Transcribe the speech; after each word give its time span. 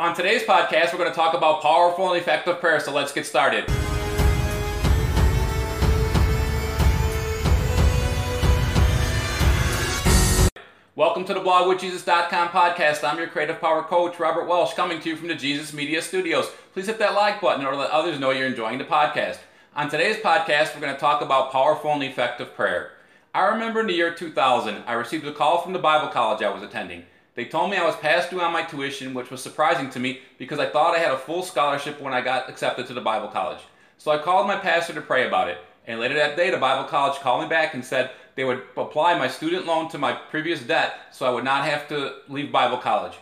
On 0.00 0.14
today's 0.14 0.44
podcast, 0.44 0.92
we're 0.92 1.00
going 1.00 1.10
to 1.10 1.16
talk 1.16 1.34
about 1.34 1.60
powerful 1.60 2.12
and 2.12 2.16
effective 2.16 2.60
prayer, 2.60 2.78
so 2.78 2.92
let's 2.92 3.10
get 3.10 3.26
started. 3.26 3.66
Welcome 10.94 11.24
to 11.24 11.34
the 11.34 11.40
blogwithjesus.com 11.40 12.48
podcast. 12.50 13.02
I'm 13.02 13.18
your 13.18 13.26
creative 13.26 13.60
power 13.60 13.82
coach, 13.82 14.20
Robert 14.20 14.46
Welsh, 14.46 14.74
coming 14.74 15.00
to 15.00 15.08
you 15.08 15.16
from 15.16 15.26
the 15.26 15.34
Jesus 15.34 15.72
Media 15.72 16.00
Studios. 16.00 16.48
Please 16.74 16.86
hit 16.86 17.00
that 17.00 17.14
like 17.14 17.40
button 17.40 17.62
in 17.62 17.66
order 17.66 17.78
to 17.78 17.82
let 17.82 17.90
others 17.90 18.20
know 18.20 18.30
you're 18.30 18.46
enjoying 18.46 18.78
the 18.78 18.84
podcast. 18.84 19.38
On 19.74 19.90
today's 19.90 20.18
podcast, 20.18 20.76
we're 20.76 20.80
going 20.80 20.94
to 20.94 21.00
talk 21.00 21.22
about 21.22 21.50
powerful 21.50 21.90
and 21.90 22.04
effective 22.04 22.54
prayer. 22.54 22.92
I 23.34 23.46
remember 23.46 23.80
in 23.80 23.88
the 23.88 23.94
year 23.94 24.14
2000, 24.14 24.84
I 24.86 24.92
received 24.92 25.26
a 25.26 25.32
call 25.32 25.60
from 25.60 25.72
the 25.72 25.80
Bible 25.80 26.06
college 26.06 26.40
I 26.40 26.54
was 26.54 26.62
attending. 26.62 27.06
They 27.38 27.44
told 27.44 27.70
me 27.70 27.76
I 27.76 27.86
was 27.86 27.94
past 27.94 28.30
due 28.30 28.40
on 28.40 28.52
my 28.52 28.64
tuition, 28.64 29.14
which 29.14 29.30
was 29.30 29.40
surprising 29.40 29.90
to 29.90 30.00
me 30.00 30.22
because 30.38 30.58
I 30.58 30.68
thought 30.68 30.96
I 30.96 30.98
had 30.98 31.12
a 31.12 31.16
full 31.16 31.44
scholarship 31.44 32.00
when 32.00 32.12
I 32.12 32.20
got 32.20 32.50
accepted 32.50 32.88
to 32.88 32.94
the 32.94 33.00
Bible 33.00 33.28
college. 33.28 33.60
So 33.96 34.10
I 34.10 34.18
called 34.18 34.48
my 34.48 34.56
pastor 34.56 34.92
to 34.94 35.00
pray 35.00 35.24
about 35.24 35.48
it. 35.48 35.58
And 35.86 36.00
later 36.00 36.16
that 36.16 36.36
day, 36.36 36.50
the 36.50 36.56
Bible 36.56 36.88
college 36.88 37.20
called 37.20 37.44
me 37.44 37.48
back 37.48 37.74
and 37.74 37.84
said 37.84 38.10
they 38.34 38.42
would 38.42 38.64
apply 38.76 39.16
my 39.16 39.28
student 39.28 39.66
loan 39.66 39.88
to 39.90 39.98
my 39.98 40.14
previous 40.14 40.60
debt 40.64 40.94
so 41.12 41.26
I 41.26 41.30
would 41.30 41.44
not 41.44 41.64
have 41.64 41.86
to 41.90 42.16
leave 42.26 42.50
Bible 42.50 42.78
college. 42.78 43.16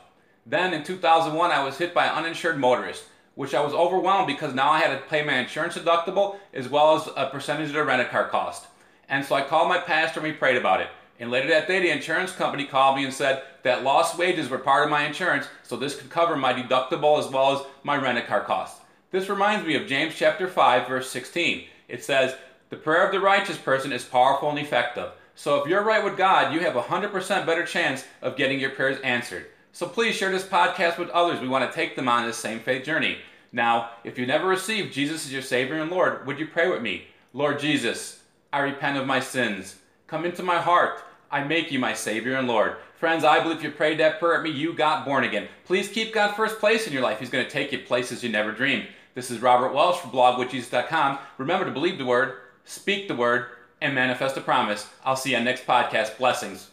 Then 0.46 0.72
in 0.72 0.82
2001, 0.82 1.50
I 1.50 1.62
was 1.62 1.76
hit 1.76 1.92
by 1.92 2.06
an 2.06 2.14
uninsured 2.14 2.58
motorist, 2.58 3.04
which 3.34 3.52
I 3.52 3.60
was 3.60 3.74
overwhelmed 3.74 4.28
because 4.28 4.54
now 4.54 4.70
I 4.70 4.78
had 4.78 4.96
to 4.96 5.08
pay 5.10 5.24
my 5.24 5.34
insurance 5.34 5.76
deductible 5.76 6.38
as 6.54 6.70
well 6.70 6.96
as 6.96 7.06
a 7.18 7.28
percentage 7.28 7.68
of 7.68 7.74
the 7.74 7.84
rental 7.84 8.08
car 8.08 8.30
cost. 8.30 8.64
And 9.10 9.22
so 9.22 9.34
I 9.34 9.42
called 9.42 9.68
my 9.68 9.78
pastor 9.78 10.20
and 10.20 10.28
we 10.30 10.32
prayed 10.32 10.56
about 10.56 10.80
it. 10.80 10.88
And 11.18 11.30
later 11.30 11.48
that 11.48 11.66
day, 11.66 11.80
the 11.80 11.90
insurance 11.90 12.32
company 12.32 12.64
called 12.64 12.96
me 12.96 13.04
and 13.04 13.12
said 13.12 13.42
that 13.62 13.84
lost 13.84 14.18
wages 14.18 14.48
were 14.48 14.58
part 14.58 14.84
of 14.84 14.90
my 14.90 15.06
insurance, 15.06 15.46
so 15.62 15.76
this 15.76 15.96
could 15.96 16.10
cover 16.10 16.36
my 16.36 16.52
deductible 16.52 17.18
as 17.18 17.28
well 17.28 17.52
as 17.52 17.66
my 17.82 17.96
rent 17.96 18.18
a 18.18 18.22
car 18.22 18.42
costs. 18.42 18.80
This 19.10 19.28
reminds 19.28 19.66
me 19.66 19.76
of 19.76 19.86
James 19.86 20.14
chapter 20.14 20.46
5, 20.46 20.88
verse 20.88 21.08
16. 21.10 21.64
It 21.88 22.04
says, 22.04 22.34
The 22.70 22.76
prayer 22.76 23.06
of 23.06 23.12
the 23.12 23.20
righteous 23.20 23.56
person 23.56 23.92
is 23.92 24.04
powerful 24.04 24.50
and 24.50 24.58
effective. 24.58 25.10
So 25.36 25.62
if 25.62 25.68
you're 25.68 25.84
right 25.84 26.04
with 26.04 26.16
God, 26.16 26.52
you 26.52 26.60
have 26.60 26.76
a 26.76 26.82
100% 26.82 27.46
better 27.46 27.64
chance 27.64 28.04
of 28.22 28.36
getting 28.36 28.58
your 28.58 28.70
prayers 28.70 29.00
answered. 29.02 29.46
So 29.72 29.86
please 29.86 30.14
share 30.14 30.30
this 30.30 30.44
podcast 30.44 30.98
with 30.98 31.10
others. 31.10 31.40
We 31.40 31.48
want 31.48 31.70
to 31.70 31.74
take 31.74 31.96
them 31.96 32.08
on 32.08 32.26
this 32.26 32.38
same 32.38 32.60
faith 32.60 32.84
journey. 32.84 33.18
Now, 33.52 33.90
if 34.04 34.18
you 34.18 34.26
never 34.26 34.46
received 34.46 34.92
Jesus 34.92 35.26
as 35.26 35.32
your 35.32 35.42
Savior 35.42 35.80
and 35.80 35.90
Lord, 35.90 36.26
would 36.26 36.38
you 36.38 36.46
pray 36.46 36.68
with 36.68 36.82
me? 36.82 37.08
Lord 37.32 37.60
Jesus, 37.60 38.22
I 38.52 38.60
repent 38.60 38.96
of 38.96 39.06
my 39.06 39.20
sins. 39.20 39.76
Come 40.06 40.24
into 40.24 40.42
my 40.42 40.58
heart. 40.58 41.02
I 41.30 41.42
make 41.42 41.72
you 41.72 41.78
my 41.78 41.92
Savior 41.92 42.36
and 42.36 42.46
Lord. 42.46 42.76
Friends, 42.98 43.24
I 43.24 43.42
believe 43.42 43.58
if 43.58 43.64
you 43.64 43.70
prayed 43.72 43.98
that 43.98 44.20
prayer 44.20 44.36
at 44.36 44.42
me, 44.42 44.50
you 44.50 44.72
got 44.72 45.04
born 45.04 45.24
again. 45.24 45.48
Please 45.64 45.88
keep 45.88 46.14
God 46.14 46.34
first 46.36 46.60
place 46.60 46.86
in 46.86 46.92
your 46.92 47.02
life. 47.02 47.18
He's 47.18 47.30
going 47.30 47.44
to 47.44 47.50
take 47.50 47.72
you 47.72 47.80
places 47.80 48.22
you 48.22 48.28
never 48.28 48.52
dreamed. 48.52 48.86
This 49.14 49.30
is 49.30 49.40
Robert 49.40 49.74
Welsh 49.74 49.98
from 49.98 50.12
blogwithjesus.com. 50.12 51.18
Remember 51.38 51.64
to 51.64 51.72
believe 51.72 51.98
the 51.98 52.06
word, 52.06 52.34
speak 52.64 53.08
the 53.08 53.16
word, 53.16 53.46
and 53.80 53.94
manifest 53.94 54.36
a 54.36 54.40
promise. 54.40 54.88
I'll 55.04 55.16
see 55.16 55.32
you 55.32 55.38
on 55.38 55.44
next 55.44 55.66
podcast. 55.66 56.16
Blessings. 56.18 56.70